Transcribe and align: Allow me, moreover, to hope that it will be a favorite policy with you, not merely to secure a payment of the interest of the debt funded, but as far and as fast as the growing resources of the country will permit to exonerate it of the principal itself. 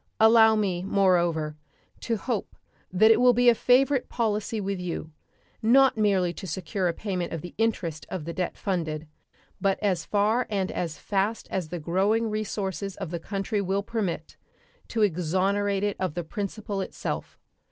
Allow 0.19 0.55
me, 0.55 0.81
moreover, 0.83 1.55
to 1.99 2.17
hope 2.17 2.55
that 2.91 3.11
it 3.11 3.21
will 3.21 3.33
be 3.33 3.49
a 3.49 3.53
favorite 3.53 4.09
policy 4.09 4.59
with 4.59 4.79
you, 4.79 5.11
not 5.61 5.95
merely 5.95 6.33
to 6.33 6.47
secure 6.47 6.87
a 6.87 6.91
payment 6.93 7.31
of 7.31 7.41
the 7.41 7.53
interest 7.59 8.07
of 8.09 8.25
the 8.25 8.33
debt 8.33 8.57
funded, 8.57 9.05
but 9.61 9.77
as 9.79 10.03
far 10.03 10.47
and 10.49 10.71
as 10.71 10.97
fast 10.97 11.47
as 11.51 11.69
the 11.69 11.77
growing 11.79 12.31
resources 12.31 12.95
of 12.95 13.11
the 13.11 13.19
country 13.19 13.61
will 13.61 13.83
permit 13.83 14.37
to 14.87 15.03
exonerate 15.03 15.83
it 15.83 15.97
of 15.99 16.15
the 16.15 16.23
principal 16.23 16.81
itself. 16.81 17.37